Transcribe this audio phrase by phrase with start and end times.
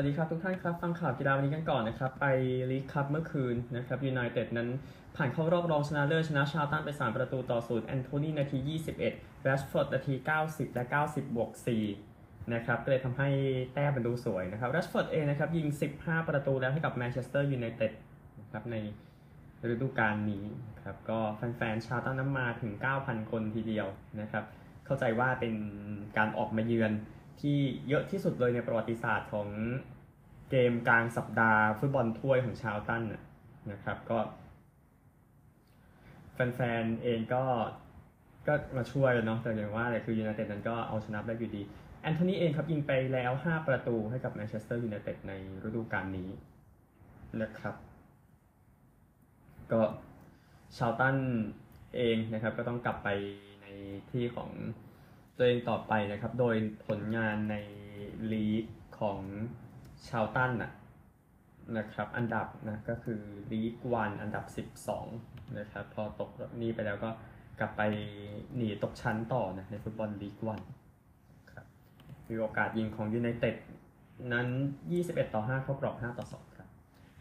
[0.00, 2.26] สวัสดีครับทุกท่านครับ ฟังข่าวกีฬาวันนี้กันก่อนนะครับ ไป
[2.70, 4.68] ลีกคัพเมื่อคืนนะครับยูไนเต็ดนั้น
[5.16, 8.58] ผ่านเข้ารอบรองชนะเลิศชนะชาร์ลตันไป 3 ประตูต่อศูนย์แอนโทนีนาที
[9.00, 10.14] 21แรชฟอร์ดนาที
[10.44, 11.50] 90 และ 90 บวก
[12.00, 13.28] 4 นะครับก็เลยทำให้
[13.74, 15.66] แต้มมันดูสวยนะครับแรชฟอร์ดเองนะครับยิง
[16.00, 17.92] 15 ประตูแล้วให้กับแมนเชสเตอร์ยูไนเต็ด
[18.40, 18.76] นะครับใน
[19.70, 23.86] ฤดูกาลนี้นะครับก็แฟนๆชาร์ลตันนำมาถึง 9,000 คนทีเดียว
[24.20, 24.44] นะครับ
[24.86, 25.54] เข้าใจว่าเป็น
[26.16, 26.92] การออกมาเยือน
[27.40, 29.48] ที่เยอะที่สุดเลยในประวัติศาสตร์ของ
[30.50, 33.02] เกมกลางสัปดาห์ฟุตบอลถ้วยของชาร์ลตัน
[33.72, 34.18] นะครับก็
[36.32, 37.44] แฟนๆเองก็
[38.46, 41.62] ก็มาช่วยเนาะแต่อย่างว่าแต่คือยูไนเต็ดนั้นก็เอาชนะได้อยู่ดี
[42.02, 45.32] แอนโทนีเองครับยิงไปแล้ว 5 ประตูให้กับแมนเชสเตอร์ยูไนเต็ดใน
[45.64, 46.28] ฤดูกาลนี้
[47.42, 47.74] นะครับ
[49.72, 49.82] ก็
[50.78, 51.16] ชาร์ลตัน
[51.96, 53.08] เองนะครับก็ต้องกลับไป
[53.62, 53.66] ใน
[54.10, 54.50] ที่ของ
[55.38, 56.56] ตัวเองต่อไปนะครับ โดย
[56.86, 57.56] ผลงานใน
[58.32, 58.64] ลีก
[59.00, 59.20] ของ
[60.08, 60.72] ชาวตันนะ
[61.76, 63.20] นะครับ อันดับนะก็คือ
[63.52, 64.44] ลีกวันอันดับ
[64.94, 66.30] 12 นะครับ พอตก
[66.62, 67.10] นี้ไปแล้วก็
[67.60, 67.82] กลับไป
[68.56, 70.60] หนีตกชั้นต่อนะในฟุตบอลลีกวัน
[71.52, 71.66] ครับ
[72.28, 73.56] มีโอกาสยิงของยูไนเต็ด
[74.32, 74.46] นั้น
[74.92, 76.68] 21 ต่อ 5 เข้ากรอบ 5 ต่อ 2 ครับ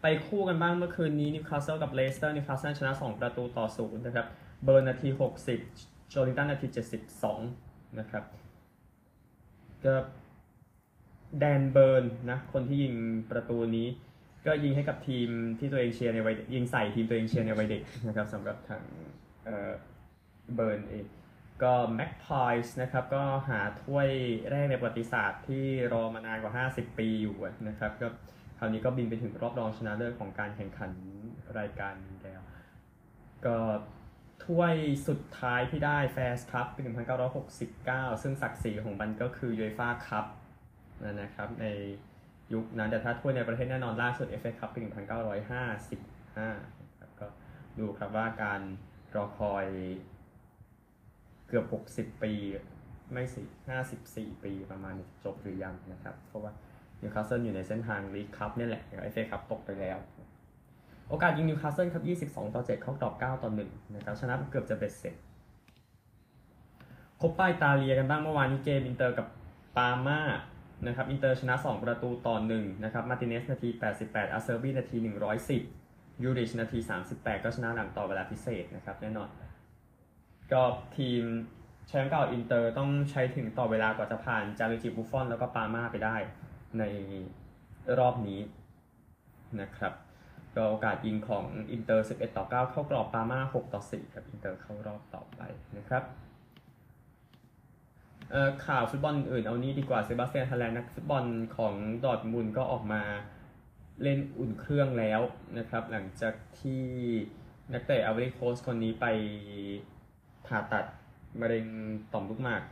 [0.01, 4.27] ไปคู่กันบ้างเมื่อคืนนี้นิวคาสเซิลกับเลสเตอร์นิวคาสเซิลชนะ 2 ประตูต่อ 0 นะครับ
[4.63, 5.09] เบิร์นนาที
[5.59, 7.66] 60 โจลิงตันนาที 72
[7.99, 8.23] นะครับ
[9.85, 9.95] ก็
[11.39, 12.95] แดนเบิร์นนะคนที่ยิง
[13.31, 13.87] ประตูนี้
[14.45, 15.29] ก็ยิงให้กับทีม
[15.59, 18.83] ที่ตัวเองเชียร์ในวัยยิงใส่ทีมตัวเองเชียร์ในวัยเด็กนะครับสำหรับทาง
[20.55, 21.05] เบิร์นเอง
[21.63, 24.09] ก็แม็กพายส์นะครับก็หาถ้วย
[24.49, 27.35] แรกในประวัติศาสตร์ที่รอมานานกว่า 50 ปีอยู่
[27.67, 28.07] นะครับก็
[28.57, 30.91] คราวนี้ก็บินไปถึงรอบรองชนะเลิศของการแข่งขัน
[31.59, 32.41] รายการนี้แล้ว
[33.45, 33.57] ก็
[34.45, 34.75] ถ้วย
[35.07, 36.81] สุดท้ายที่ได้แฟร์คัพปี
[37.51, 40.25] 1969 ซึ่งศักดิ์ศรีของมันก็คือยูเอฟ่าคัพ
[41.21, 41.65] นะครับใน
[42.53, 44.95] ยุคนั้นแต่ถ้าถ้วยในประเทศแน่นอนล่าสุด FA คัพปี 1955
[46.99, 47.27] ครับก็
[47.79, 48.61] ดูครับว่าการ
[49.15, 49.65] รอคอย
[51.47, 52.33] เกือบ 60 ปี
[53.11, 53.41] ไม่สิ
[53.93, 56.51] 54 ปีประมาณจบหรือยังนะครับ เพราะว่า
[57.01, 59.97] นิวคาสเซิลอยู่ในเส้นทางลีกคัพนี่แหละเอฟเอคัพตกไปแล้ว
[61.09, 65.15] โอกาสยิงนิวคาสเซิลครับ 22 ต่อ 7 เข้ากรอบ9ต่อ 1 นะครับ ชนะเกือบจะเบ็ดเสร็จ
[67.21, 69.27] โคปปาอิตาเลียกันบ้างเมื่อวานนี้เกมอินเตอร์กับ
[69.77, 70.19] ปาร์ม่า
[70.87, 73.69] นะครับ อินเตอร์ชนะ 2 ประตูต่อ 1 นะครับ มาร์ติเนซนาที
[74.01, 74.97] 88 อาเซอร์บีนาที
[75.59, 76.79] 110 ยูริชนาที
[77.11, 79.29] 38 ก็ชนะหลังต่อเวลาพิเศษนะครับ แน่นอน
[80.51, 80.63] ก็
[80.97, 81.23] ทีม
[81.87, 86.15] แชมป์เก่าอินเตอร์ต้องใช้ถึงต่อเวลากว่าจะผ่านจานลุยจิบุฟฟอน แล้วก็ปาร์ม่าไปได้
[86.79, 86.83] ใน
[87.99, 88.39] รอบนี้
[89.61, 89.93] นะครับ
[90.57, 95.41] ก็โอกาสยิงของอินเตอร์ 11 ต่อ 9 เข้ากรอบปาร์ม่า6ต่อ 4 ครับ อินเตอร์เข้ารอบต่อไป
[95.77, 96.03] นะครับ
[98.65, 101.25] ข่าวฟุตบอลอื่นเอานี้ดีกว่าเซบาสเตียนฮาลเลอร์นักฟุตบอล
[101.57, 101.73] ของ
[102.03, 103.03] ดอร์ทมุนก็ออกมา
[104.03, 105.21] เล่นอุ่นเครื่องแล้ว
[105.57, 106.83] นะครับ หลังจากที่
[107.73, 109.05] นักเตะอเวริโคสคนนี้ไป
[110.47, 110.85] ผ่าตัด
[111.39, 111.65] มะเร็ง
[112.13, 112.63] ต่อมลูกหมาก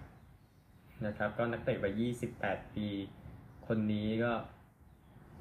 [1.05, 2.01] นะครับ ก็นักเตะวัย
[2.41, 2.87] 28 ปี
[3.67, 4.31] คนนี้ก็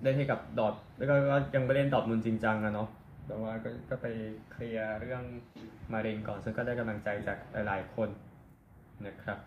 [0.04, 1.14] ได้ให้กับดอทแล้วก็
[1.54, 2.88] ยังไปเล่นดอทมุนจริงจังอะเนาะ
[3.26, 4.06] แต่ว่าก็ก็ไป
[4.52, 5.22] เคลียร์เรื่อง
[5.92, 8.08] มะเร็งก่อนซึ่งก็ได้กำลังใจจากหลาย ๆ คน
[9.06, 9.38] นะครับ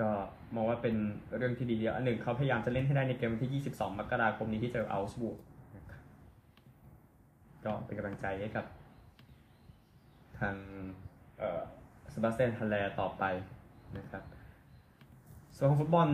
[0.00, 0.10] ก็
[0.54, 0.94] มองว่าเป็น
[1.36, 5.36] เรื่องที่ดีเดียวอันหนึ่งเขาพยายามจะเล่นให้ได้ในเกมวันที่ 22 มกราคมนี้ที่เจออัลส์บูก
[5.76, 6.02] นะครับ
[7.64, 8.66] ก็เป็นกำลังใจให้กับ
[10.38, 10.56] ทาง
[11.38, 11.62] เออ
[12.14, 13.24] สบาสเตียนฮัลแลต่อไป
[13.98, 14.22] นะครับ
[15.56, 16.08] ส่วนของฟุตบอล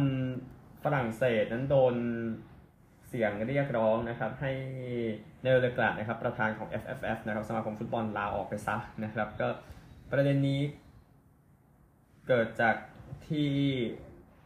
[0.85, 1.95] ฝรั่งเศสนั้นโดน
[3.09, 4.53] เสียงเรียกร้องนะครับให้
[5.43, 9.49] เนลเลกลาดนะครับประธานของ FFF นะครับสมาคมฟุตบอลลาออกไปซะนะครับก็
[10.11, 10.61] ประเด็นนี้
[12.29, 12.77] เกิดจาก
[13.29, 13.49] ที่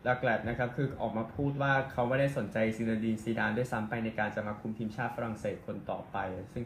[0.09, 6.17] ลักแลดนะครับคือออกมาพูดว่าเขาไม่ได้สนใจซินาดีนซีดานด้วยซ้ำไปในการจะมาคุมทีมชาติฝรั่งเศสคนต่อไป
[6.53, 6.65] ซึ่ง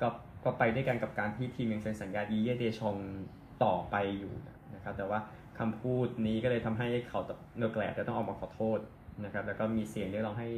[0.00, 0.08] ก็
[0.44, 2.96] ก็ไปด้วยกันกับการที่ทีมยังเซ็นสัญญาดีเยเดชอง
[3.64, 4.32] ต่อไปอยู่
[4.74, 5.18] นะครับแต่ว่า
[5.58, 7.20] คำพูดนี้ก็เลยทำให้เขา
[7.58, 8.78] เนอร์แกลดจะต้องออกมาขอโทษ
[9.24, 10.48] นะครับแล้วก็มีเสียงเรียกร้องให้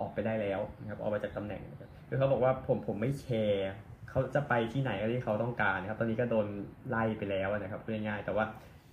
[0.00, 1.62] ออกไปได้แล้วนะครับออกไปจากตำแหน่ง
[2.08, 3.70] คือเขาบอกว่าผมผมไม่แคร์
[4.10, 6.46] เขาจะไปที่ไหนก็ที่เขาต้องการนะครับ ตอนนี้ก็โดน
[6.88, 8.44] ไล่ไปแล้วนะครับง่ายๆแต่ว่า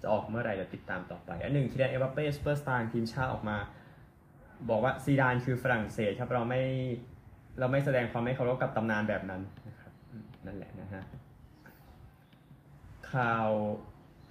[0.01, 3.57] จะออกเมื่อไหร่เดี๋ยวติดตามต่อไป อันหนึ่งคีแดนเอเบเป้ซูเปอร์สตาร์ทีมชาติออกมา
[4.69, 6.62] บอกว่าซีดานคือฝรั่งเศสครับเราไม่
[7.60, 9.92] เราไม่แสดงความไม่เคารพกับตำนานแบบนั้นนะครับ
[10.45, 11.03] นั่นแหละนะฮะ
[13.13, 13.50] ข่าว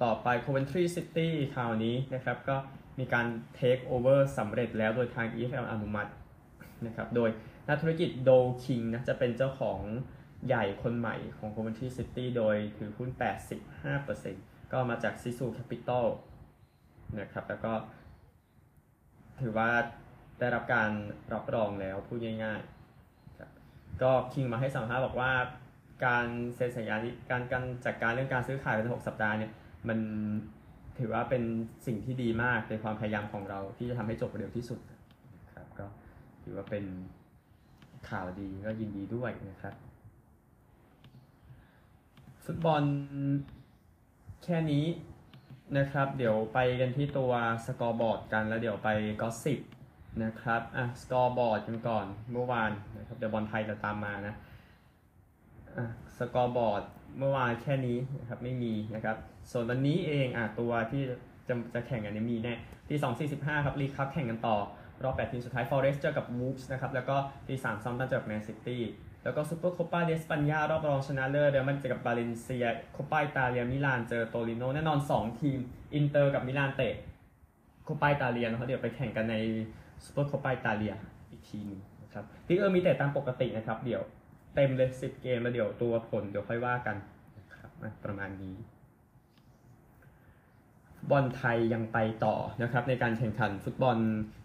[0.02, 2.56] ต่อไป Coventry City ข่าวนี้นะครับ ก็
[2.98, 3.26] มีการ
[3.58, 6.10] take over สำเร็จแล้วโดยทาง EFL อนุมัติ
[6.86, 7.30] นะครับโดย
[7.68, 8.30] นักธุรกิจดั๊ก
[8.64, 9.80] คิงนะจะเป็นเจ้าของ
[10.46, 13.10] ใหญ่คนใหม่ของ Coventry City โดยถือหุ้น
[13.90, 16.06] 85%ก็มาจากซิซูแคปิตอล
[17.20, 17.72] นะครับแล้วก็
[19.40, 19.70] ถือว่า
[20.38, 20.90] ได้รับการ
[21.34, 23.50] รับรองแล้วพูดง่ายๆครับ
[24.02, 25.32] ก็คิงมาให้สัมภาษณ์บอกว่า
[26.06, 26.26] การ
[26.56, 26.96] เซ็นสัญญา
[27.30, 29.52] การการจัดการเรื่องการซื้อขายเป็นหกสัปดาห์เนี่ย
[29.88, 29.98] มัน
[30.98, 31.42] ถือว่าเป็น
[31.86, 34.78] สิ่งที่ดีมากในความพยายามของเราที่จะทำให้จบเร็วที่สุด
[36.48, 36.84] ถือว่าเป็น
[38.08, 39.74] ข่าวดีก็ยินดีด้วยนะครับ
[42.44, 42.82] ฟุตบอล
[44.44, 44.86] แค่นี้
[45.78, 47.32] นะครับ เดี๋ยวไปกันที่ตัว
[47.66, 48.88] scoreboard กันแล้วเดี๋ยวไป
[49.22, 49.60] gossip
[50.24, 54.34] นะครับ อะ scoreboard กันก่อนเมื่อวานนะครับเดี๋ยวบอลไทยจะตามมานะ
[55.76, 55.84] อะ
[56.18, 56.82] scoreboard
[57.18, 59.16] เมื่อวานแค่นี้นะครับไม่มีนะครับ
[59.50, 62.54] ส่วนวันนี้เองอะตัวที่จะจะแข่งกันนี้มีแน่
[62.88, 64.56] ตีสองสี่สิบห้าครับลีกคัพแข่งกันต่อ
[65.04, 67.16] รอบแปดทีมสุดท้ายฟอเรสต์เจอกับวูฟส์นะครับ แล้วก็
[67.46, 68.82] ตีสามเซาแธมป์ตันเจอกับแมนซิตี้
[69.24, 75.58] แล้วก็ซูเปอร์โคปาเดเอสปัญญารอบรองชนะเลิศเรอัลมาดริดเจอกับบาเลนเซียโคปาอิตาเลียมิลานเจอโตริโนแน่นอน 2 ทีม
[75.94, 76.94] อินเตอร์กับมิลานเตะ
[77.84, 79.36] โคปาอิตาเลียนะครับเดี๋ยวไปแข่งกันใน
[80.04, 80.94] ซูเปอร์โคปาอิตาเลีย
[81.30, 84.02] อีกทีหนึงนะครับที่เออมีเตะตามปกตินะครับ เดี๋ยว
[84.54, 86.96] เต็มเลย 10 เกมแล้วเดี๋ยวตัวผลเดี๋ยวค่อยว่ากัน
[87.38, 87.70] นะครับ
[88.04, 88.54] ประมาณนี้
[91.10, 93.96] บอลไทยยังไปต่อนะครับในการแข่งขันฟุตบอล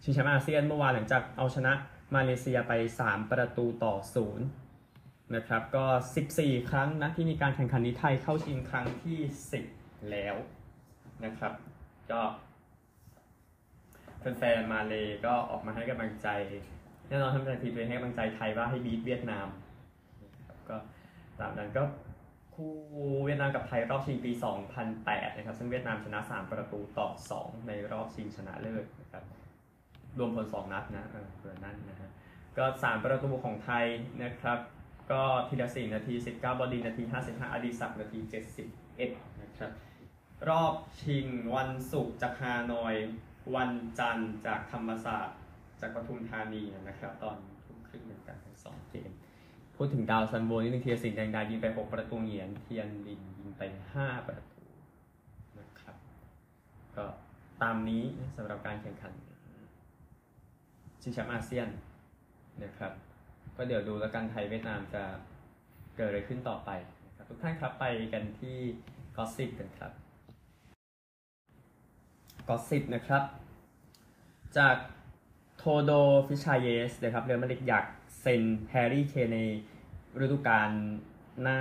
[0.03, 1.73] ชิงแชมป์อาเซียนเมื่อวานหลังจากเอาชนะ
[2.15, 2.73] มาเลเซียไป
[3.03, 4.45] 3 ประตูต่อศูนย์
[5.35, 5.85] นะครับก็
[6.27, 9.19] 14 ครั้งนะที่มีการแข่งขันนี้ไทยเข้าชิงครั้งที่
[9.65, 10.35] 10 แล้ว
[11.25, 11.53] นะครับ
[12.11, 12.21] ก็
[14.19, 16.27] แฟนๆมาเลยก็ออกมาให้กำลังใจ
[17.07, 19.47] แน่นอนทำการทีมเป็นให้กำลังใจไทยว่าให้บีทเวียดนาม
[20.69, 20.77] ก็
[21.39, 21.83] ตามนั้นก็
[22.55, 22.73] คู่
[23.25, 24.31] เวียดนามกับไทยรอบชิงปี
[24.85, 27.07] 2008 นะครับ ซึ่งเวียดนามชนะ 3 ประตูต่อ
[27.39, 29.23] 2 ในรอบชิงชนะเลิศนะครับ
[30.19, 32.09] รวมผล 2 นัดนะเออเผื่อนั่นนะฮะ
[32.57, 33.85] ก็ 3 ประตูของไทย
[34.23, 34.59] นะครับ
[35.11, 38.19] ก็ทีละ4นาที 19บอดีนาที 55 อดีศักดิ์นาที
[38.79, 39.71] 71 นะครับ
[40.49, 42.95] รอบชิงวันศุกร์จากฮานอย
[43.55, 45.37] วันจันทร์จากธรรมศาสตร์
[45.81, 49.11] จากปทุมธานีนะครับ ตอนทุ่มครึ่งเหมือนกันทั้งสองเกม
[49.83, 53.61] พูดถึงดาวซัลโวนิดนึงธีรศิลป์แดงดายิงไป 6 ประตูเหงียนเทียนลินห์ยิงไป
[53.95, 54.63] 5 ประตู
[55.59, 55.95] นะครับ
[56.95, 57.05] ก็
[57.61, 58.03] ตามนี้
[58.35, 59.13] สำหรับการแข่งขัน
[61.01, 61.67] ชิงแชมป์อาเซียน
[62.63, 62.91] นะครับ
[63.55, 65.03] ก็เดี๋ยวดูแล้วกันไทยเวียดนามจะ
[65.95, 66.69] เกิดอะไรขึ้นต่อไป
[67.05, 68.57] นะครับทุกท่านครับไปกันที่
[69.15, 69.91] gossip กันครับ
[72.47, 73.23] gossip นะครับ
[74.57, 74.75] จาก
[75.57, 75.91] โตโด
[76.27, 77.85] ฟิชาเยสนะครับเรอัลมาดริดอยาก
[78.21, 79.39] เซ็นแฮร์รี่เคนใน
[80.23, 80.69] ฤดูกาล
[81.41, 81.59] หน้า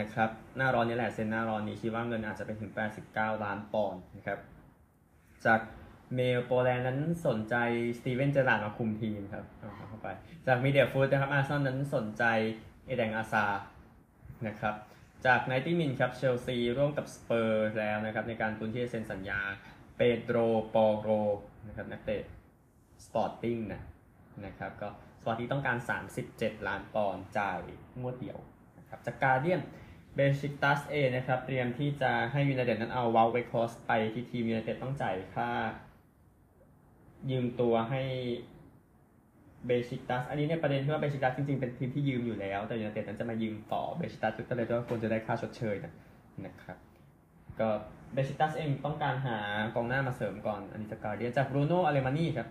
[0.00, 2.70] นะครับ หน้าร้อนนี้แหละเซ็นหน้าร้อนนี้คิดว่าเงินอาจจะไปถึง
[3.08, 4.38] 89 ล้านปอนด์นะครับ
[5.46, 5.60] จาก
[6.14, 7.54] เมลโปแลนด์นั้นสนใจ
[7.98, 10.08] สตีเวนเจอร์ราร์ดมาคุมทีมครับเอาเข้าไป
[10.46, 12.24] จากมีเดียฟุตนะครับอาร์เซนอลนั้นสนใจ
[12.86, 13.44] เอเดนอาซาร์
[14.46, 14.74] นะครับ
[15.26, 19.40] จาก 90min ครับเชลซีร่วมกับสเปอร์แล้วนะครับในการลุ้นที่จะเซ็นสัญญา
[19.96, 20.38] เปโดร
[20.74, 21.08] ปอโร
[21.66, 22.22] นะครับนักเตะ
[23.04, 23.82] สปอร์ติ้งนะ
[24.46, 24.88] นะครับก็
[25.22, 25.76] สปอร์ติ้งต้องการ
[26.22, 27.60] 37 ล้านปอนด์จ่าย
[28.00, 28.38] งวดเดียว
[28.78, 29.60] นะครับจาก Guardian
[30.16, 35.50] เบชิกตัสเอนะครับ เตรียมที่จะให้ยูไนเต็ดนั้นเอาวาลเวคฮอสต์ไปที่ทีมยูไนเต็ดต้องจ่ายค่า
[37.30, 38.02] ยืมตัวให้
[39.66, 45.92] เบชิกตัสอันนี้เนี่ยประเด็นที่ว่าเบชิกตัสจริงๆ เป็นทีมที่ยืมอยู่แล้ว แต่ยูไนเต็ดนั้นจะมายืมต่อเบชิกตัสก็เลยว่าควรจะได้ค่าชดเชยนะ
[46.46, 46.78] นะครับ
[47.60, 47.68] ก็
[48.12, 49.38] เบชิกตัสเองต้องการหา
[49.74, 52.48] กองหน้ามาเสริมก่อน อันนี้จาก Guardian จากบรูโน่อาเลมานี่ครับ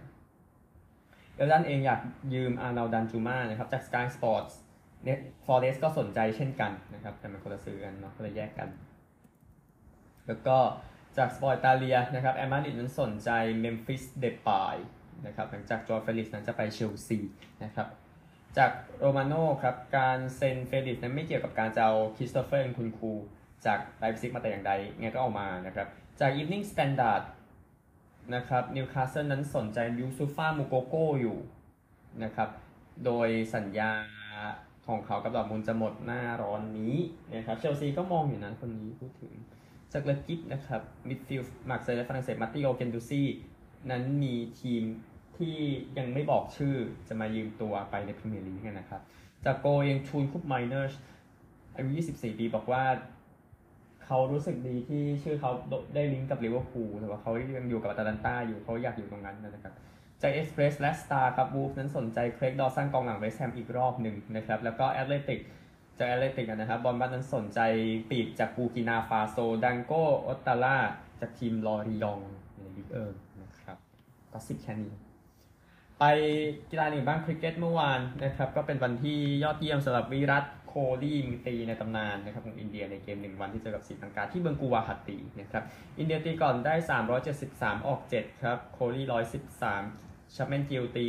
[1.41, 2.01] เอฟเวอร์ตันเองอยาก
[2.33, 4.53] ยืมอาร์เนาต์ดันจูมานะครับจาก Sky Sports
[5.05, 8.69] เนี่ยฟอร์เรสก็สนใจเช่นกันนะครับ แต่มันคนละสื่อกันเนาะก็เลยแยกกัน
[10.27, 10.57] แล้วก็
[11.17, 13.29] จาก Sportitalia นะครับแอตมาดริดนั้นสนใจ
[13.61, 14.75] เมมฟิสเดปาย
[15.25, 17.19] นะครับหลังจากเจาเฟลิกซ์นั้นจะไปเชลซี
[17.63, 17.87] นะครับ
[18.57, 23.11] จากโรมาโน่ครับการเซ็นเฟลิกซ์นั้นไม่เกี่ยวกับการจะเอาคริสโตเฟอร์เอ็นคุนคู
[23.65, 25.87] จากไลป์ซิกมาแต่อย่างใดไงก็เอามานะครับ
[26.19, 27.25] จาก Evening Standard น
[28.35, 31.37] นะครับนิวคาสเซิลนั้นสนใจยูซูฟ่ามูโกโกอยู่
[32.23, 32.49] นะครับ
[33.05, 33.91] โดยสัญญา
[34.87, 36.95] ของเขากับดอร์ทมุนด์จะหมดหน้าร้อนนี้
[37.35, 39.33] นะครับเชลซีก็มองอยู่นะคนนี้พูดถึง
[39.93, 43.27] จาก L'Équipe นะครับมิดฟิลด์มาร์กเซยฝรั่งเศสมัตเตโอเกนดูซี่
[43.91, 44.83] นั้นมีทีม
[45.37, 45.57] ที่
[45.97, 46.75] ยังไม่บอกชื่อ
[47.07, 49.01] จะมายืมตัวไปในพรีเมียร์ลีกนะครับ
[49.45, 51.01] จากโกลเตอุนคูปไมเนอร์ส
[51.75, 52.83] อายุ 24 ปีบอกว่า
[54.13, 55.51] เขารู้สึกดีที่ชื่อเขา
[55.95, 59.73] ได้ลิงก์กับลิเวอร์พูลแต่ว่าเขายังอยู่กับอตาลันตาอยู่เขาอยากอยู่ตรงนั้นนะครับ
[60.21, 65.39] จาก Express และ Star ครับวูฟนั้นสนใจเครกดอสันกองหลังเวสแฮมอีกรอบหนึ่งนะครับแล้วก็ Athletic
[65.97, 67.59] จาก Athletic นะครับบอร์นมัธนั้นสนใจ
[68.09, 69.93] ปีกจากบูร์กินาฟาโซดังโก
[70.27, 70.77] วัตตารา
[71.21, 72.19] จากทีมลอริยองต์
[72.57, 73.77] ในลีกเอิงนะครับ
[74.31, 74.93] ก็สิบแค่นี้
[75.99, 76.03] ไป
[76.69, 85.63] กีฬาอื่นบ้างคริกเก็ตเมื่อวานนะครับก็เป็นวันที่ยอดเยี่ยมสำหรับวิรัต โคห์ลีมือตีในตำนานนะครับของอินเดียในเกมหนึ่งวันที่เจอกับศรีลังกาที่เมืองกูวาฮัตตีนะครับ
[85.97, 86.75] อินเดียตีก่อนได้
[87.31, 89.01] 373 ออก 7 ครับ โคห์ลี
[89.67, 91.05] 113 ชุบมานกิลตี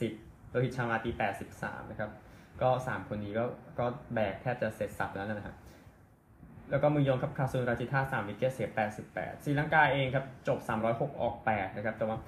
[0.00, 1.10] 70โรฮิตชาร์มาตี
[1.50, 2.10] 83 นะครับ
[2.62, 3.44] ก็ 3 คนนี้ก็
[3.78, 5.56] ก็แบกแทบจะเสร็จสับแล้วนะครับ
[6.70, 8.68] แล้วก็มือยงครับคาซูนราจิท่า3วิกเกตเสีย
[9.06, 10.58] 88ศรีลังกาเองครับจบ
[10.90, 12.18] 306 ออก 8 นะครับ แต่ว่า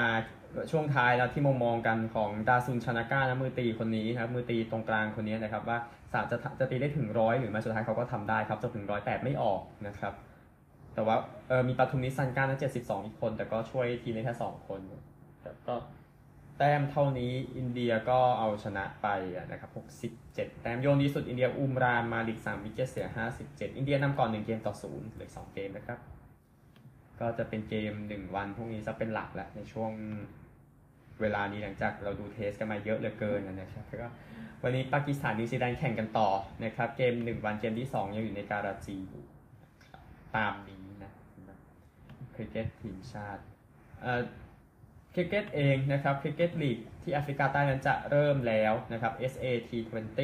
[0.00, 0.08] มา
[0.70, 5.78] ช่วงท้ายแล้วที่มองมองกันของดาซุนชานาก้านะมือตีคนนี้นะครับมือตีตรงกลางคนนี้นะครับว่า
[6.12, 10.14] สาจะจะตีได้ถึงร้อยหรือไม่สุดท้ายเขาก็ทำได้ครับจบถึงร้อยแต่ไม่ออกนะครับ
[10.94, 11.16] แต่ว่า
[11.48, 14.80] เออมีปาทุมนิสันก้านะ72อีกคน แต่ก็ช่วยทีมได้แค่2คน
[15.42, 15.74] แต่ก็
[16.58, 19.08] แต้มเท่านี้อินเดียก็เอาชนะไป
[19.50, 19.70] นะครับ
[20.14, 23.06] 67แต้มโยนดีสุดอินเดียอุมรานมาลิก3วิกเกตเสีย
[23.40, 25.98] 57อินเดียนำก่อน1เกมต่อ0เหลือ2เกมนะครับ
[27.20, 29.90] ก็จะเป็นเกม1วันพวกนี้จะเป็นหลักแหละในช่วง
[31.20, 34.08] เวลานี้หลังจากเราดู Test กันมาเยอะเหลือเกินนะครับก็
[34.64, 36.28] วันนี้ปากีสถานนิวซีแลนด์แข่งกันต่อ
[36.64, 38.96] นะครับ เกม1วันเกมที่2ยังอยู่ในการาจี
[40.36, 41.12] ตามนี้นะ
[42.34, 43.42] คริกเก็ตทีมชาติ
[45.14, 50.20] คริกเก็ตเองนะครับคริกเก็ตลีกที่แอฟริกาใต้นั้นจะเริ่มแล้วนะครับ SAT20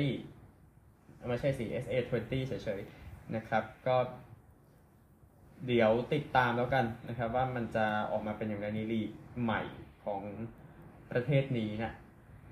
[1.28, 3.96] ไม่ใช่สิ SA20 เฉยๆนะครับ ก็
[5.66, 9.10] เดี๋ยวติดตามแล้วกันนะครับ ว่ามันจะออกมาเป็นอย่างไรในลีก
[9.42, 9.62] ใหม่
[10.04, 10.20] ของ
[11.10, 11.92] ประเทศนี้นะ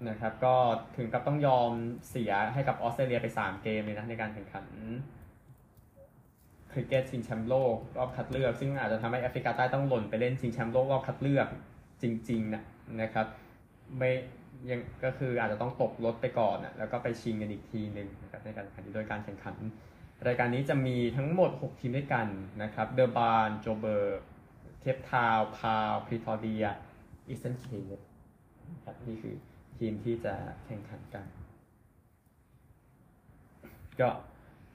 [0.08, 0.54] นะครับก็
[0.96, 1.70] ถึงกับต้องยอม
[2.10, 4.66] เสียให้กับออสเตรเลียไป 3 เกมเลยนะในการแข่งขัน
[6.72, 11.46] คริกเก็ตชิงแชมป์โลกรอบคัดเลือก ซึ่งอาจจะทำให้แอฟริกาใต้ต้องหล่นไปเล่นชิงแชมป์โลกรอบคัดเลือก
[12.02, 12.62] จริงๆนะ
[13.02, 13.26] นะครับ
[13.98, 14.10] ไม่
[14.70, 19.56] ยังก็คืออาจจะต้องตกรถไปก่อนนะแล้วก็ไปชิงกันอีกทีหนึ่งนะครับในการแข่งขันโดยการแข่งขัน
[20.26, 22.26] รายการนี้จะมีทั้งหมด 6 ทีมด้วยกัน
[22.62, 24.20] นะครับเดอร์บานโจเบอร์
[24.80, 26.64] เคปทาวน์พาร์ลพริทอเรีย
[27.28, 28.00] อีสเทิร์นเคป
[28.84, 29.34] ครับนี่คือ
[29.78, 30.34] ทีมที่จะ
[30.66, 31.24] แข่งขันกัน
[34.00, 34.08] ก็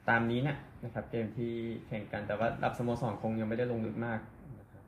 [0.08, 1.52] ตามนี้นะนะครับ เกมที่
[1.86, 4.20] แข่งกันแต่ว่ารับสโมสรคงยังไม่ได้ลงลึกมาก
[4.60, 4.84] นะครับ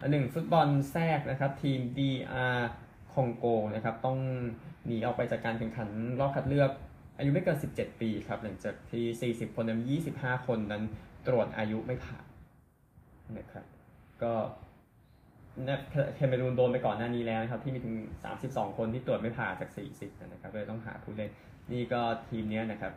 [0.00, 2.58] อันหนึ่งฟุตบอลแทรกนะครับ ทีม DR
[3.12, 4.18] คองโกนะครับ ต้อง
[4.86, 5.88] หนีออกไปจากการแข่งขัน
[6.20, 6.70] รอบคัดเลือก
[7.18, 9.80] อายุไม่เกิน 17 ปีครับ หลังจากที่ 40 คนนั้น
[10.14, 10.82] 25 คนนั้น
[11.26, 12.24] ตรวจอายุไม่ผ่าน
[13.38, 13.66] นะครับ
[14.22, 14.34] ก็
[16.14, 17.96] เคเมรูนโดนไปก่อนหน้านี้แล้วนะครับที่มีถึง
[18.36, 21.30] 32 คนที่ตรวจไม่ผ่านจาก 40 นะครับเลยต้องหาผู้เล่น
[21.72, 22.92] นี่ก็ทีมนี้นะครับ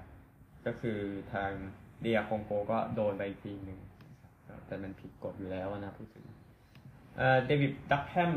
[0.65, 0.99] ก็คือ
[1.33, 1.51] ทาง
[2.01, 3.79] เดียคองโกก็โดนไปอีกทีหนึ่ง
[4.67, 6.25] แต่มันผิดกฎอยู่แล้วนะพูดถึง
[7.45, 8.31] เดวิดดักแฮม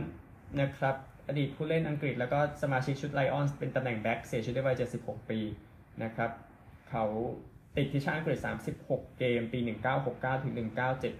[0.60, 0.96] นะครับ
[1.28, 5.38] อดีตผู้เล่นอังกฤษแล้วก็สมาชิกชุดไลออนเป็นตำแหน่งแบ็กเสียชีวิตด้วยวัย 76 ปี
[6.02, 6.30] นะครับ
[6.90, 7.04] เขา
[7.76, 8.38] ติดทีมชาติอังกฤษ
[8.78, 9.58] 36 เกม ปี
[10.02, 10.54] 1969 ถึง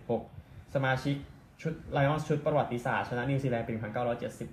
[0.04, 1.16] 1976 สมาชิก
[1.62, 3.72] ชุดไลออนชุดประวัติศาสตร์ชนะนิวซีแลนด์ปี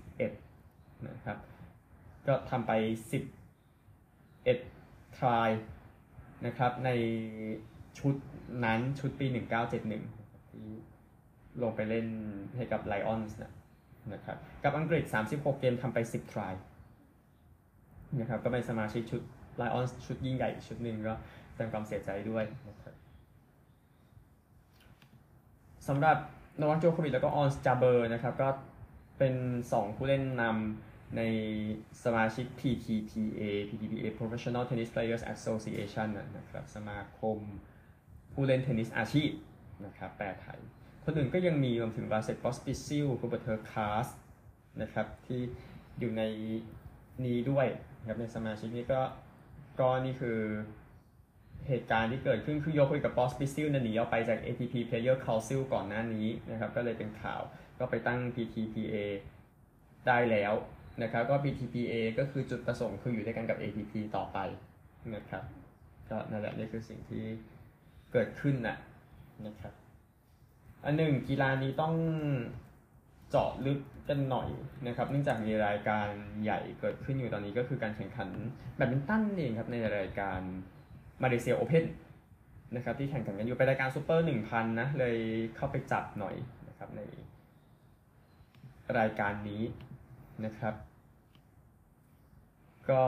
[0.10, 1.38] 1971 นะครับ
[2.28, 2.72] ก็ทำไป
[4.38, 5.50] 11 try
[6.46, 6.90] นะครับใน
[8.00, 8.16] ชุด
[8.66, 10.68] นั้นชุดปี 1971 ที่
[11.62, 12.08] ลงไปเล่น
[12.56, 13.38] ให้กับไลออนส์
[14.14, 15.04] นะครับ กับอังกฤษ
[15.34, 16.54] 36 เกมทำไป 10 try
[18.20, 19.22] นะครับก็เป็นสมาชิกชุด
[19.58, 21.14] ไลออนส์ชุดยิ่งใหญ่ชุดหนึ่งก็
[21.52, 22.94] แสดงความเสียใจด้วยนะครับ
[25.88, 26.18] สำหรับ
[26.62, 28.50] โนวัคยอโควิชแล้วก็ออนสจาเบอร์นะครับก็
[29.18, 29.36] เป็น
[29.72, 31.22] 2 ผู้เล่นนำใน
[32.04, 37.38] สมาชิก PTPA PTPA Professional Tennis Players Association นะครับสมาคม
[38.34, 39.30] ผู้เล่นเทนนิสอาชีพ
[39.86, 40.60] นะครับแปลไทย
[41.06, 44.08] คนอื่นก็ยังมีรวมถึงวาเซ็กพอสพิซิลฮูแบร์ตเฮอร์คัช
[44.82, 45.42] นะครับที่
[46.00, 46.24] อยู่ใน
[47.26, 47.68] นี้ด้วย
[48.00, 49.02] นะครับในสมาชิกนี้ก็
[49.80, 50.40] ก็นี่คือ
[51.68, 57.42] เหตุการณ์ที่เกิดขึ้นคือโยคุยกับบอสปิซิลหนีออกไปจาก ATP Player Council ก่อนหน้านี้นะครับก็เลยเป็นข่าว
[57.80, 58.96] ก็ไปตั้ง PTPA
[60.08, 60.54] ได้แล้ว
[61.04, 64.38] นะครับก็ PTPA ก็คือจุดประสงค์คืออยู่ด้วยกันกับ ATP ต่อไป
[65.16, 65.44] นะครับ
[66.10, 67.24] ก็นั่นแหละนี่คือสิ่งที่
[68.14, 68.78] เกิดขึ้นนะ
[69.48, 69.74] นะครับ
[70.86, 71.94] อันหนึ่งกีฬานี้ต้อง
[73.30, 74.50] เจาะลึกกันหน่อย
[74.88, 76.08] นะครับเนื่องจากมีรายการ
[76.44, 78.30] ใหญ่เกิดขึ้นอยู่ตอนนี้ก็คือการแข่งขัน
[78.76, 80.40] แบดมินตันเองครับในรายการ
[81.24, 81.86] มาเลเซียโอเพ่น
[82.76, 85.18] นะครับที่แข่งขันกันอยู่เป็นรายการซูเปอร์หนึ่งพันนะเลย
[85.56, 86.36] เข้าไปจับหน่อย
[86.68, 87.02] นะครับใน
[88.98, 89.64] รายการนี้
[90.46, 90.76] นะครับ
[92.90, 93.04] ก็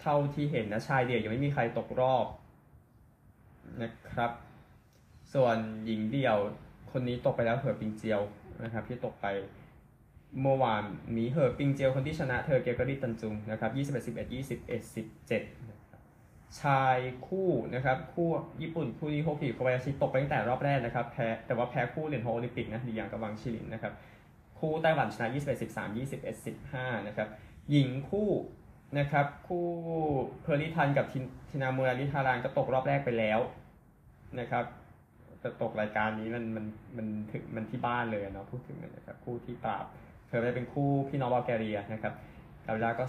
[0.00, 2.26] เท่าที่เห็นนะชายเดี่ยวยังไม่มีใครตกรอบ
[3.82, 4.30] นะครับ
[5.34, 6.36] ส่วนหญิงเดี่ยว
[6.92, 8.20] คนนี้ตกไปแล้วเหอปิงเจียว
[8.64, 9.26] นะครับที่ตกไป
[10.40, 10.82] เมื่อวาน
[11.16, 15.71] มีเหอปิงเจียวคนที่ชนะเธอเกรกอเรียตุนจุงนะครับ 21 11 21 17นะครับ
[16.60, 18.28] ชายคู่นะครับคู่
[18.62, 23.92] ญี่ปุ่นคู่นี้โฮกิโคบายาชิตกไปตั้งแต่รอบแรกนะครับแพ้แต่ว่าแพ้คู่เหรียญทองโอลิมปิกนะลีหยางกับหวังฉีหลินนะครับ
[24.58, 27.28] คู่ไต้หวันชนะ21 13 21 15นะครับ
[27.70, 28.28] หญิงคู่
[28.98, 29.66] นะครับคู่
[30.42, 31.06] เพิร์ลลี่ตันกับ
[31.50, 33.40] ทินาห์มูราลิทารันก็ตกรอบแรกไปแล้ว
[34.40, 34.64] นะครับ
[35.40, 36.66] แต่ตกรายการนี้มันมัน
[36.96, 39.84] มันถึงมันที่บ้านเลยเนาะพูดถึงนะครับคู่ที่ปราบ
[40.28, 42.12] เธอไปเป็นคู่พี่น้องบอลแกเรียนะครับ
[42.66, 43.04] กาเวลาก็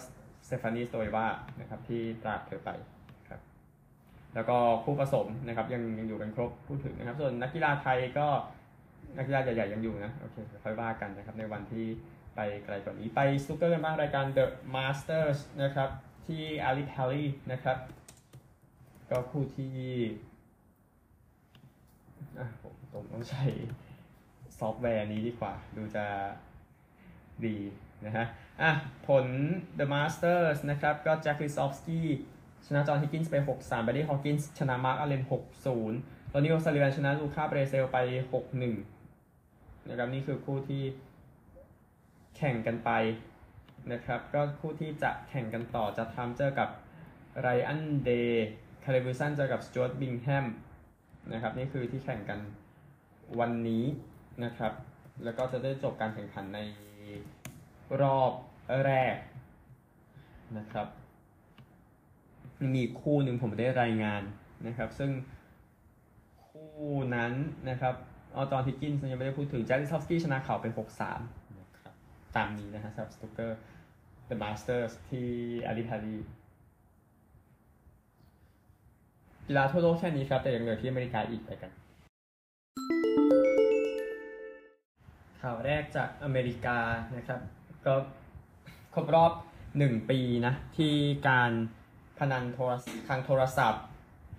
[0.48, 1.28] สเตฟานีสโตยว่า
[1.60, 2.70] นะครับที่ตราดเธอไป
[4.36, 8.28] แล้วก็คู่ผสมนะครับยังยังอยู่กันครบพูดถึงนะครับ ส่วนนักกีฬาไทยก็
[9.18, 11.86] นักกีฬาใหญ่ๆยังอยู่นะโอเคค่อยว่ากันนะครับในวันที่
[12.36, 15.90] ไปไกลกว่านี้ไปสุกเกอร์กันบ้างรายการ The Masters นะครับ
[16.28, 17.78] ที่อาริพาลีนะครับ
[19.10, 19.78] ก็คู่ที่
[22.38, 23.46] อะผมผมต้องใช้
[24.60, 26.06] ซอฟต์แวร์นี้ดีกว่า ดูจะ
[27.46, 27.58] ดี
[28.06, 28.26] นะฮะ
[28.62, 28.72] อะ
[29.08, 29.26] ผล
[29.80, 32.08] The Masters นะครับ ก็แจ็คลิซอฟสกี้
[32.66, 35.24] ชนะจอห์นฮิกกินส์ไป 6-3ไปดี้ฮอวกินส์ชนะมาร์กอเลน
[35.78, 37.98] 6-0ตอนนี้โอซาลิวันชนะลูคาเบรเซลไป
[39.14, 40.84] 6-1นะครับนี่คือคู่ที่
[42.38, 42.92] แข่งกันไป
[43.92, 46.70] นะครับ ก็คู่ที่จะแข่งกันต่อจะทำเจอกับ
[47.42, 48.48] ไรอันเดย์
[48.84, 50.46] ฮาริบูสันเจอกับสจวตบิงแฮม
[51.32, 52.40] นะครับนี่คือที่แข่งกัน
[53.40, 53.86] วันนี้
[54.44, 54.74] นะครับ
[55.24, 56.60] แล้วก็จะได้จบการแข่งขันใน
[58.02, 58.32] รอบ
[58.86, 59.16] แรก
[60.58, 60.88] นะครับ
[62.74, 64.22] มีอีกคู่หนึ่งผมได้รายงาน
[64.68, 65.12] นะครับ ซึ่ง
[66.48, 67.34] คู่นั้น
[67.70, 67.96] นะครับ
[68.34, 70.74] เอาตอนที่กินยังไม่ได้พูดถึงแจ็คลิซอฟสกี้ชนะเขาเป็น
[71.16, 71.94] 6-3นะครับ
[72.36, 73.60] ตามนี้นะฮะสำหรับสนุกเกอร์
[74.30, 75.28] The Masters ที่
[75.68, 76.18] อาริพารี
[79.48, 81.72] กีฬาทั่วโลกแค่นี้ครับ แต่ยังเหลือที่อเมริกาอีกไปกัน
[85.42, 86.78] ข่าวแรกจากอเมริกา
[87.16, 87.40] นะครับ
[87.86, 87.96] ก็
[88.94, 89.32] ครบรอบ
[89.72, 90.94] 1 ปีนะ ที่
[91.30, 91.52] การ
[92.20, 92.64] พนันโทร
[93.08, 93.84] ทางโทรศัพท์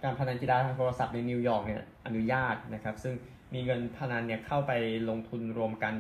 [0.03, 3.15] การพนันกีฬาทางโทรศัพท์ในนิวยอร์กเนี่ยอนุญาตนะครับ ซึ่ง
[3.55, 4.73] มีเงินพนันเนี่ยเข้าไป
[5.11, 5.93] ลงทุนรวมกัน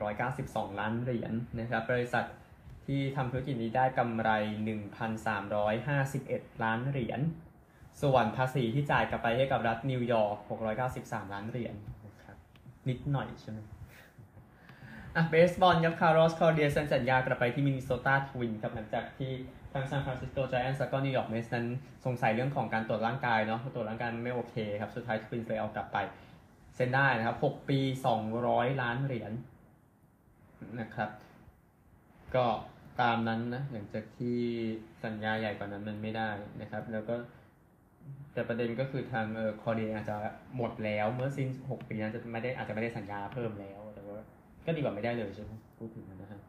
[0.00, 2.24] 16,192 ล้านเหรียญนนะครับบริษัท
[2.86, 4.30] ที่ทำธุรกิจนี้ได้กำไร
[5.88, 7.20] 1,351 ล้านเหรียญ
[8.02, 10.36] ส่วนภาษีที่จ่ายกลับไปให้กับรัฐนิวยอร์ก
[10.86, 11.74] 693 ล้านเหรียญ
[12.06, 12.36] นะครับ
[12.88, 13.58] นิดหน่อยใช่ไหม
[15.16, 19.32] อะเบสบอลครับคาร์ลอสคอร์เรียเซ็นสัญญากลับไปที่มินนิโซตาทวินครับหลังจากที่
[19.72, 21.66] ทางซานฟรานซิสโกไจแอนท์แล้วก็นิวยอร์กเม็ตส์นั้น
[22.04, 25.98] สงสัยเรื่องของการตรวจร่างกายเนาะตรวจร่างกายไม่โอเคครับ สุดท้ายทวินเลยเอากลับไป
[26.74, 27.78] เซ็นได้นะครับ 6 ปี
[28.30, 29.32] 200 ล้านเหรียญ
[30.80, 31.10] นะครับ
[32.34, 32.44] ก็
[33.00, 34.38] ตามนั้นนะหลังจากที่
[35.04, 36.28] สัญญาใหญ่กว่านั้นมันไม่ได้
[36.60, 37.14] นะครับ แล้วก็
[38.32, 40.16] แต่ประเด็นก็คือทางเออคอร์เดียอาจจะ
[40.56, 44.18] หมดแล้วเมื่อสิ้น 6 ปีนั้นจะไม่ได้อาจจะไม่ได้สัญญาเพิ่มแล้ว แต่ว่า
[44.66, 46.40] ก็ดีกว่าไม่ได้เลยใช่ไหมพูดถึงนะฮะ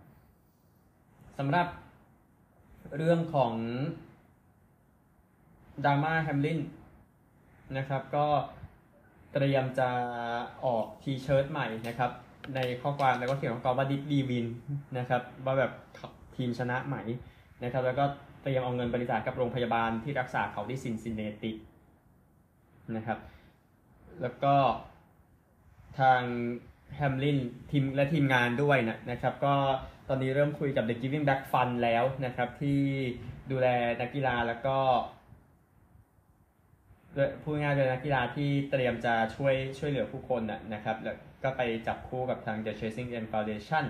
[1.39, 1.67] สำหรับ
[2.97, 3.53] เรื่องของ
[5.85, 6.59] ดราม่าแฮมลิน
[7.77, 8.27] นะครับ ก็
[9.33, 9.89] เตรียมจะ
[10.65, 12.11] ออกทีเชิร์ตใหม่นะครับ
[12.55, 14.45] ในข้อความแล้วก็เขียนข้อความว่าดิดีวิน
[14.97, 15.71] นะครับ ว่าแบบ
[16.35, 17.01] ทีมชนะใหม่
[17.63, 18.05] นะครับ แล้วก็
[18.41, 21.51] เตรียมเอาเงินบริจาคกับโรงพยาบาลที่รักษาเขาที่ซินซินเนติ
[22.95, 23.19] นะครับ
[24.21, 24.55] แล้วก็
[25.99, 26.21] ทาง
[26.95, 27.39] แฮมลิน
[27.71, 29.55] ทีมและทีมงานด้วยนะนะครับ ก็
[30.13, 32.79] ตอนนี้เริ่มคุยกับ The Giving Back Fund แล้วนะครับ ที่
[33.51, 33.67] ดูแล
[34.01, 34.77] นักกีฬาแล้วก็
[37.43, 43.85] พูดง่ายๆเลยนักกีฬาที่เตรียมจะช่วยช่วยเหลือผู้คนนะนะครับ แล้วก็ไปจับคู่กับทาง The Chasing End Foundation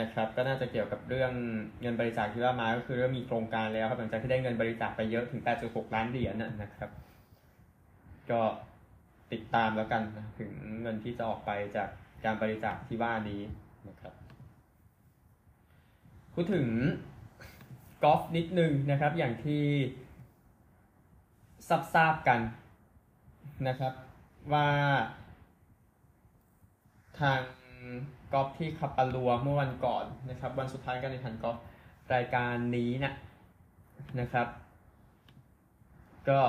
[0.00, 1.32] นะครับก็น่าจะเกี่ยวกับเรื่อง
[1.80, 6.90] เงินบริจาคที่ว่ามาก็คือเริ่มมีโครงการแล้วครับหลังจากที่ได้เงินบริจาคไปเยอะถึง 8.6 ล้านเหรียญนะนะครับ
[8.30, 8.40] ก็
[9.32, 10.02] ติดตามแล้วกัน
[10.38, 10.50] ถึง
[10.82, 11.88] เงินที่จะออกไปจาก
[12.24, 13.42] การบริจาคที่ว่านี้
[13.90, 14.14] นะครับ
[16.40, 16.70] พูดถึง
[18.04, 19.64] กอล์ฟนิดนึงนะครับ อย่างที่
[21.68, 22.40] ทราบทราบกัน
[23.68, 23.92] นะครับ
[24.52, 24.68] ว่า
[27.20, 27.40] ทาง
[28.32, 31.56] กอล์ฟที่ขับปาลัวเมื่อวันก่อนนะครับ วันสุดท้ายการแข่งขันกอล์ฟ
[32.14, 33.12] รายการนี้นะ
[34.20, 34.46] นะครับ
[36.28, 36.40] ก็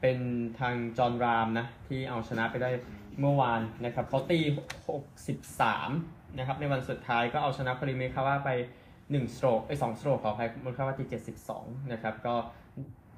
[0.00, 0.18] เป็น
[0.60, 2.70] ทางจอห์นรามนะที่เอาชนะไปได้
[3.20, 4.38] เมื่อวานนะครับเขาตี
[5.58, 8.52] 63 นะครับ ในวันสุดท้ายก็เอาชนะพริเมคาว่าไป
[9.08, 11.08] 1 stroke ไอ้2 stroke ขออภัยมูลค่าว่าที่
[11.48, 12.34] 72นะครับก็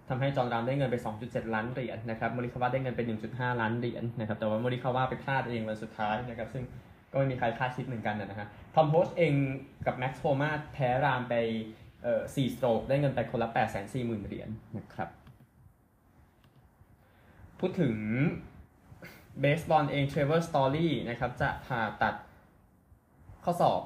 [0.09, 6.64] ทำให้จอห์นรามได้เงินไป 2.7 ล้านเหรียญนะครับมริคาว่าได้เงินไป 1.5 ล้านเหรียญนะครับ แต่ว่ามริคาว่าไปพลาดเองวันสุดท้ายนะครับ ซึ่ง
[7.12, 9.35] ก็ไม่มีใครคาดคิดเหมือนกันนะฮะ ทอมโพสเอง
[9.87, 11.35] กับแม็กซ์โฟมาแพ้รามไป
[12.03, 13.48] เอ่อ4 stroke ได้เงินไปคนละ
[13.88, 14.48] 840,000 เหรียญ
[14.79, 15.09] นะครับ
[17.61, 17.94] พูดถึง
[19.40, 22.14] เบสบอลเองเทรเวอร์สตอรี่นะครับจะผ่าตัด
[23.44, 23.83] ข้อศอก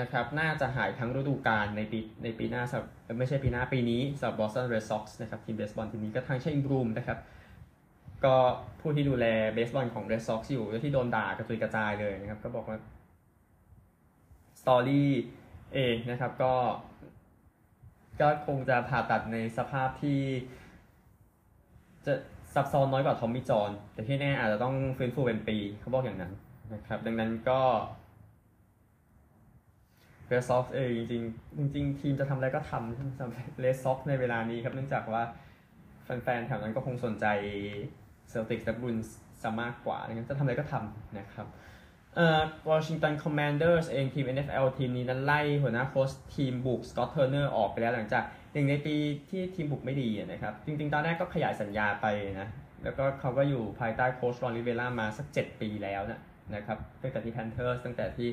[0.00, 2.74] นะครับน่าจะหายทั้งฤดูกาลในปีในปีหน้าส
[3.18, 7.18] ไม่ใช่ปีหน้าปีนี้สำหรับบอสตันเรดซ็อกซ์นะครับทีมเบสบอลทีมนี้ก็ทางไคม์บลูมนะครับ
[8.24, 8.36] ก็
[8.80, 12.78] ผู้ที่ดูแลเบสบอลของเรดซ็อกซ์อยู่ที่โดนด่ากระจุยกระจายเลยนะครับก็บอกว่า
[14.60, 15.10] สตอรี่
[15.74, 16.54] เองนะครับก็
[18.20, 20.20] ก็คงจะผ่าตัดในสภาพที่
[22.06, 22.14] จะ
[22.54, 26.32] ซับซ้อนน้อยกว่าทอมมี่จอนแต่ที่แน่อาจจะต้องฟื้นฟูเป็นปีเขาบอกอย่างนั้น
[26.74, 27.60] นะครับดังนั้นก็
[30.28, 31.18] เรดซ็อกเองจริ
[31.66, 35.22] งจริงทีมจะทำอะไรก็ทำสำหรับเรดซ็อกในเวลานี้ครับเนื่องจากว่า
[36.04, 37.26] แฟนๆแถวนั้นก็คงสนใจ
[38.30, 41.46] เซลติกและบรูอินส์ซะมากกว่าดังนั้นจะทำอะไรก็ทำนะครับ
[42.16, 48.94] เอ่อวอชิงตันคอมมานเดอร์สเองทีม NFL ทีมนี้นั้นไล่หัวหน้าโค้ชทีมบุกสกอตเทอร์เนอร์ออกไปแล้วหลังจากหนึ่งในปี
[49.30, 52.06] ที่ทีมบุกไม่ดีนะครับ จริง ๆ ตอนแรกก็ขยายสัญญาไป
[52.40, 52.48] นะ
[52.82, 56.20] แล้วก็เขาก็อยู่ภายใต้โค้ชรอนริเวล่ามาสัก 7 ปีแล้วนะ
[56.54, 58.28] นะครับตั้งแต่ที่แพนเทอร์สตั้งแต่ที่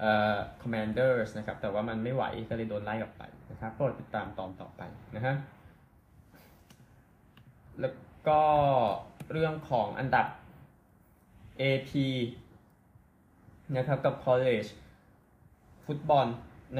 [0.00, 4.82] เอ่อคอมมานเดอร์สนะครับ แต่ว่ามันไม่ไหวก็เลยโดนไล่ออกไปนะครับโปรดติดตามตอนต่อไป
[5.16, 5.34] นะฮะ
[7.80, 7.94] แล้ว
[8.28, 8.40] ก็
[9.32, 10.26] เรื่องของอันดับ
[11.60, 11.90] AP
[13.76, 14.68] นะครับกับ College
[15.86, 16.26] ฟุตบอล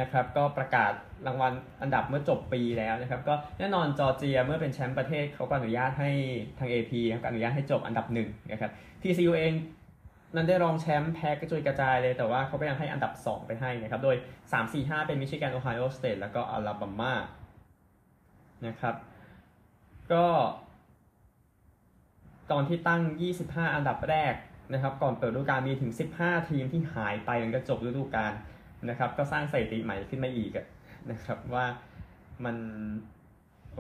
[0.01, 0.93] นะครับก็ประกาศ
[1.27, 6.11] รางวัลอันดับเมื่อจบปีแล้วนะครับ ก็แน่นอนจอร์เจียเมื่อเป็นแชมป์ประเทศเขาก็อนุญาตให้
[6.59, 8.71] ทาง AP ครับก็อนุญาตให้จบอันดับหนึ่งนะครับ
[9.03, 9.53] TCU เอง
[10.35, 14.17] นั้นได้รองแชมป์แพ้กระจุยกระจายเลย แต่ว่าเขาก็ยังให้อันดับ 2 ไปให้นะครับ โดย
[14.53, 17.15] 3 4 5 เป็นมิชิแกนโอไฮโอสเตทแล้วก็อลาบามา
[18.67, 18.95] นะครับ
[20.13, 20.27] ก็
[22.51, 23.03] ตอนที่ตั้ง
[23.39, 24.35] 25 อันดับแรก
[24.73, 28.33] นะครับ ก่อนเปิดฤดูกาลมีถึง 15 ทีมที่หายไปหลังจากจบฤดูกาล
[28.89, 30.51] นะครับ ก็สร้างสถิติใหม่ขึ้นมาอีก
[31.11, 31.67] นะครับว่า
[32.45, 32.57] มัน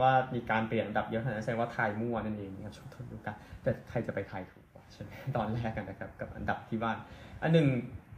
[0.01, 4.64] ว่ามีการเปลี่ยนอันดับเยอะขนาดนั้นแสดงว่าทายมั่วนั่นเองนะครับช่วงต้นฤดูกาลแต่ใครจะไปทายถูก
[4.95, 6.99] ใช่ไหมตอนแรกกันนะครับ กับอันดับที่ว่าน
[7.43, 7.69] อันหนึ่ง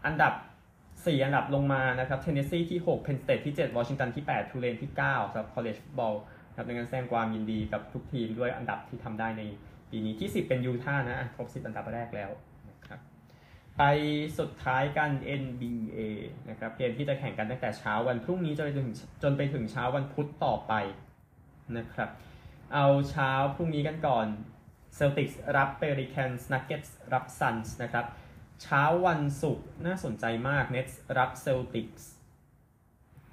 [0.07, 0.33] อันดับ
[0.79, 6.17] 4 อันดับลงมานะครับเทนเนสซีที่ 6 เพนสเตทที่ 7 วอชิงตันที่ 8 ทูเลนที่9สำหรับ college football
[6.49, 9.43] นะครับดังนั้นแสดงความยินดีกับทุกทีมด้วยอันดับที่ทำได้ใน
[9.91, 12.31] ปีนี้ที่ 10 เป็นยูท่านะอะครบ 10 อันดับแรกแล้ว
[12.71, 13.01] นะครับ
[13.79, 13.83] ไป
[14.39, 15.11] สุดท้ายกัน
[15.43, 15.99] NBA
[16.51, 18.89] นะครับเกมที่จะแข่งกันตั้งแต่เช้าวันพรุ่งนี้จนไปถึง
[19.23, 20.73] จนไปถึงเช้าวันพุธต่อไป
[21.77, 22.11] นะครับ
[22.75, 24.27] เอาเช้าพรุ่งนี้กันก่อน
[24.99, 28.07] Celtics รับ Pelicans Nuggets รับ Suns นะครับ
[28.63, 32.05] เช้าวันศุกร์น่าสนใจมาก Nets รับ Celtics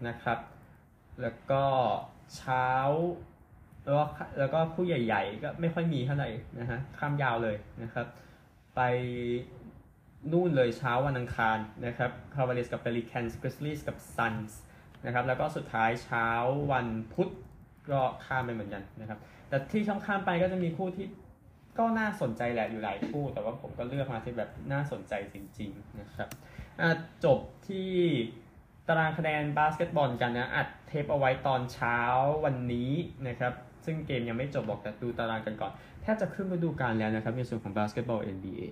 [0.08, 0.39] นะครับ
[1.21, 1.63] แล้วก็
[2.36, 2.67] เช้า
[3.86, 4.04] แล้วก็
[4.39, 8.08] แล้วก็ผู้ใหญ่ๆ ก็ไม่ค่อยมีเท่าไหร่นะฮะ ข้ามยาวเลยนะครับ
[8.76, 8.82] ไป
[10.32, 14.52] นู่นเลยเช้าวันอังคารนะครับ Cavaliers กับ Pelicans Grizzlies กับ Suns
[15.06, 16.28] นะครับแล้วก็สุดท้ายเช้า
[16.71, 17.30] วันพุธ
[17.91, 21.08] ก็ข้ามไปเหมือนกันนะครับ แต่ที่ช่องข้ามไปก็จะมีคู่ที่
[21.78, 26.30] ก็น่าสนใจแหละอยู่หลายคู่ แต่ว่าผมก็เลือกมาที่แบบน่าสนใจจริงๆนะครับ
[27.26, 27.92] จบที่
[28.88, 31.98] ตารางคะแนนบาสเกตบอลกันนะ อัดเทปเอาไว้ตอนเช้า
[32.46, 32.92] วันนี้
[33.28, 33.54] นะครับ
[33.86, 38.64] ซึ่งเกมยังไม่จบบอกแต่ดูตารางกันก่อน แทบจะครึ่งฤดูกาลแล้วนะครับในส่วนของบาสเกตบอล NBA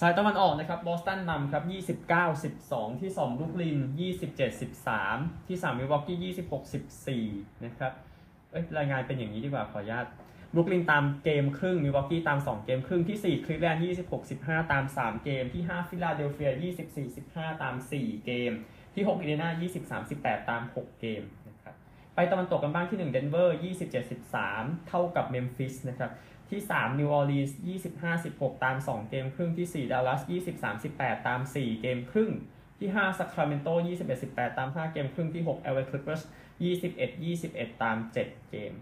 [0.00, 1.64] สายตะวันออกนะครับบอสตันนำครับ
[2.08, 4.36] 29 12 ที่2บรุกลิน 27
[4.82, 6.62] 13 ที่ 3 มิลวอกกี้ 26
[7.12, 7.92] 14 นะครับ
[8.50, 10.06] เอ้ยรายงานเป็นอย่างนี้ดีกว่าขออนุญาต
[10.54, 16.50] บรุกลินตามเกมครึ่งมิวอกกี้ตาม 2 เกมครึ่งที่ 4 คลิฟแลนด์26 15 ตาม 3 เกมที่ 5 ฟิลาเดลเฟีย
[17.06, 18.52] 24 15 ตาม 4 เกม
[18.94, 21.74] ที่6อินเดียนา20 38 ตาม 6 เกมนะครับ
[22.14, 23.92] ไปตะวันตกกันบ้างที่ 1 เดนเวอร์ 27
[24.40, 26.10] 13 เท่ากับเมมฟิสนะครับ
[26.50, 27.52] ที่3 New Orleans
[27.88, 32.30] 25 16 ตาม 2 เกมครึ่งที่4 Dallas 20 38 ตาม 4 เกมครึ่ง
[32.78, 36.22] ที่5 Sacramento 21 18 ตาม 5 เกมครึ่งที่6 LA Clippers
[36.62, 38.74] 21 21 ตาม 7 เกม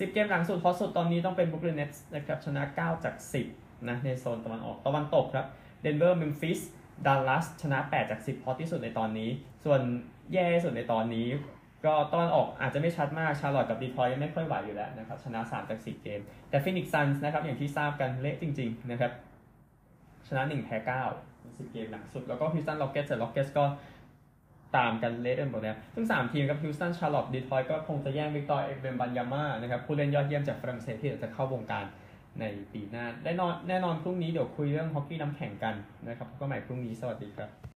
[0.00, 3.14] 10 เกมหลังสุดฮอตสุดตอนนี้ต้องเป็น Brooklyn Nets นะครับชนะ 9 จาก
[3.52, 5.46] 10นะในโซนตะวันออกตะวันตกครับ
[5.84, 6.60] Denver Memphis
[7.06, 9.30] Dallas ชนะ 8 จาก 10ฮอตที่สุดในตอนนี้
[9.64, 9.80] ส่วน
[10.32, 11.26] แย่สุดในตอนนี้
[11.84, 19.12] ก็ตะวันออกอาจจะไม่ชัดมากชาร์ลอตกับดีทรอยยังไม่ค่อยไหวอยู่แล้วนะครับชนะ 3 จาก 10 เกม แต่ Phoenix Suns นะครับอย่างที่ทราบกันเละจริงๆนะครับ
[20.28, 20.88] ชนะ 1 แพ้ 9
[21.58, 23.99] 10 เกมหลังสุด แล้วก็ Houston Rockets แต่ Rockets ก็ต
[24.76, 31.84] ตามกันเลดเอ็นหมดแล้วซึ่ง 3 ทีมครับฮิวสตันชาร์ลอตดีทรอยก็คงจะแย่งวิกตอร์เอเบนบันยาม่านะครับผู้เล่นยอดเยี่ยมจากฝรั่งเศสที่จะเข้าวงการ
[32.40, 35.74] ในปีหน้าแน่นอนแน่นอนพรุ่งนี้เดี๋ยวคุยเรื่องฮอกกี้น้ำแข็งกัน
[36.08, 37.69] นะครับพบกันใหม่พรุ่งนี้สวัสดีครับ